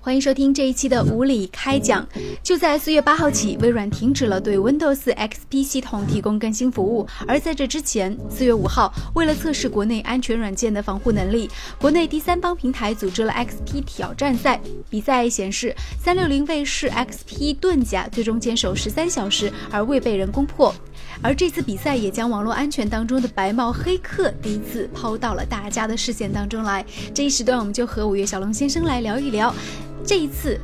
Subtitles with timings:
[0.00, 2.06] 欢迎收听这一期的无理开讲。
[2.42, 7.06] 就在四月八号起，微软停止了对 Windows XP 系统提供更新服务。
[7.26, 14.60] 而在这之前，四月五号，为了测试国内安全软件的防护能力，国内第三方平台组织了 XP 挑战赛。
[14.88, 20.74] 比赛显示，三六零卫士 XP 盾甲最终坚守十三小时而未被人攻破。
[21.22, 26.84] 而这次比赛也将网络安全当中的白帽黑客第一次抛到了大家的视线当中来。
[27.12, 29.54] 这一时段，我们就和五月小龙先生来聊一聊。
[30.02, 30.58] 这一次，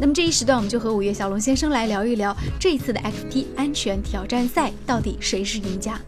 [0.00, 6.00] 那么这一时段我们就和五月小龙先生来聊一聊这一次的 XP 安全挑战赛到底谁是赢家？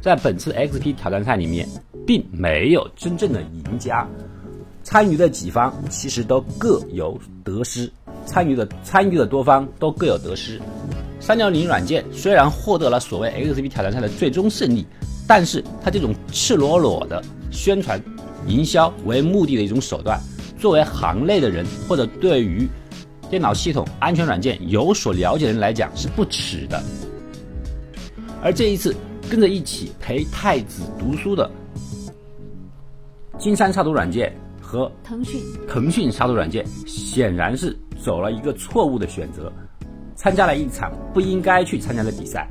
[0.00, 1.68] 在本次 XP 挑战赛里面，
[2.06, 4.08] 并没有真正的赢家，
[4.82, 7.90] 参与的几方其实都各有得失，
[8.24, 10.58] 参与的参与的多方都各有得失。
[11.24, 14.84] 三六零软件虽然获得了所谓 XP 挑战赛的最终胜利，
[15.26, 17.98] 但是它这种赤裸裸的宣传、
[18.46, 20.20] 营销为目的的一种手段。
[20.58, 22.68] 作为行内的人，或者对于
[23.30, 26.82] 电脑系统安全软件有所了解的人来讲，是不耻的。
[28.42, 28.94] 而这一次
[29.30, 31.50] 跟着一起陪太子读书的
[33.38, 39.50] 金山杀毒软件和腾讯腾讯杀毒软件，显然是走了一个错误的选择，
[40.24, 42.48] 参加了一场不应该去参加的比赛。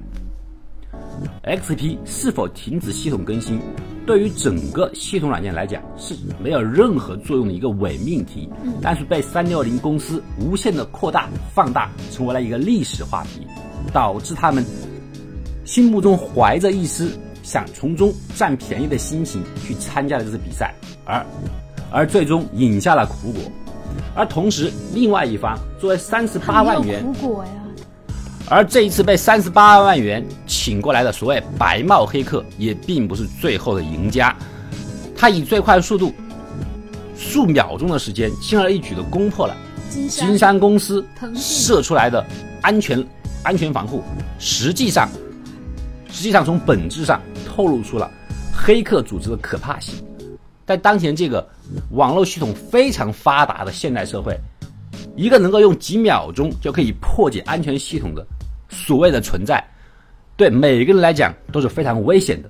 [1.44, 3.60] XP 是否停止系统更新？
[4.06, 8.48] 对于整个系统软件来讲是没有任何作用的一个伪命题，
[8.80, 13.42] 但是被三六零公司无限的扩大放大，成为了一个历史话题，
[13.92, 14.64] 导致他们
[15.66, 21.26] 心目中怀着一丝想从中占便宜的心情去参加了这次比赛，而
[21.92, 23.42] 而最终饮下了苦果。
[24.14, 27.63] 而同时，另外一方作为三十八万元苦果呀。
[28.50, 34.36] 而这一次被三十八万元请过来的所谓白帽黑客，也并不是最后的赢家。
[35.16, 36.14] 他以最快速度，
[37.18, 39.56] 数秒钟的时间，轻而易举的攻破了
[40.10, 42.24] 金山公司设出来的
[42.62, 43.04] 安全
[43.44, 44.04] 安全防护。
[44.38, 45.10] 实际上，
[46.12, 48.12] 实际上从本质上透露出了
[48.54, 49.96] 黑客组织的可怕性。
[50.66, 51.48] 在当前这个
[51.92, 54.38] 网络系统非常发达的现代社会。
[55.16, 58.26] 一个能够用几秒钟就可以破解安全系统的
[58.70, 59.64] 所谓的存在，
[60.36, 62.50] 对每个人来讲都是非常危险的。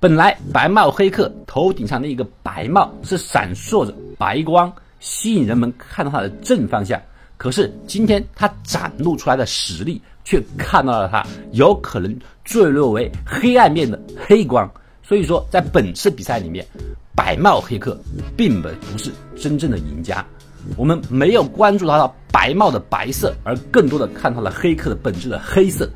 [0.00, 7.00] 本来白帽黑客头顶上的一个白帽是闪烁着白光，吸引人们看到他的正方向。
[7.36, 14.70] 可是今天他展露出来的实力，却看到了他有可能坠落为黑暗面的黑光。
[15.02, 16.66] 所以说，在本次比赛里面，
[17.14, 17.98] 白帽黑客
[18.36, 20.24] 并不不是真正的赢家。
[20.76, 25.88] 我们没有关注到他白帽的白色，而更多的看到了黑客的本质的黑色。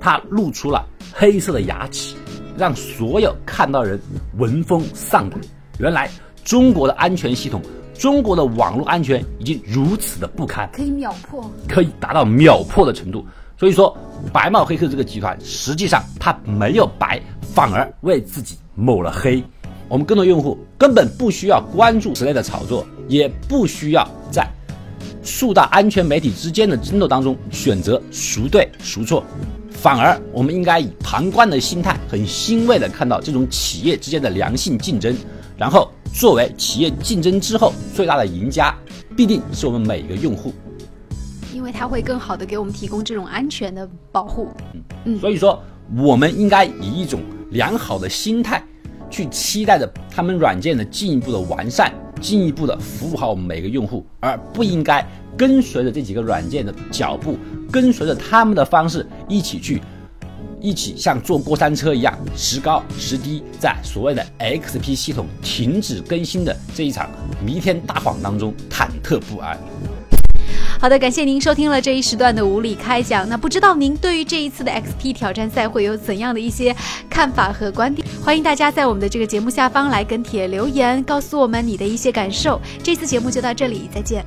[0.00, 2.14] 他露出了黑色的牙齿，
[2.56, 4.00] 让所有看到人
[4.36, 5.40] 闻风丧胆。
[5.78, 6.10] 原来
[6.44, 7.60] 中国的安全系统，
[7.94, 13.24] 中国的网络安全已经如此的不堪，可以秒破，可以达到秒破的程度。
[13.56, 13.96] 所以说，
[14.32, 19.42] 白帽黑客这个集团实际上它没有白，反而为自己抹了黑。
[19.88, 24.46] 我们更多用户根本不需要关注此类的炒作，也不需要在
[25.22, 29.24] 数大安全媒体之间的争斗当中选择孰对孰错，
[29.70, 35.14] 反而我们应该以旁观的心态，很欣慰的看到这种企业之间的良性竞争，
[35.56, 38.74] 然后作为企业竞争之后最大的赢家，
[39.16, 40.52] 必定是我们每一个用户，
[41.52, 44.48] 因为它会更好的给我们提供这种安全的保护。
[44.74, 45.62] 嗯嗯，所以说
[45.96, 47.20] 我们应该以一种
[47.50, 48.62] 良好的心态。
[49.10, 55.04] 去期待着他们软件的进一步的完善，进一步的服务好我们每个用户，而不应该
[55.36, 57.38] 跟随着这几个软件的脚步，
[57.70, 59.80] 跟随着他们的方式一起去，
[60.60, 67.08] 一起像坐过山车一样时高时低，在所谓的 XP 系统停止更新的这一场
[67.44, 69.58] 弥天大谎当中忐忑不安。
[70.80, 73.28] 好的，感谢您收听了这一时段的无理开讲。
[73.28, 76.74] 那不知道您对于这一次的 XP 挑战赛会有怎样的一些
[77.10, 78.06] 看法和观点？
[78.24, 82.60] 欢迎大家在我们的这个节目下方来跟帖留言，告诉我们你的一些感受。
[82.80, 84.24] 这次节目就到这里，再见。